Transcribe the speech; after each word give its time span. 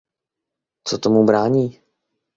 Co 0.83 0.97
tomu 0.97 1.23
brání? 1.25 1.81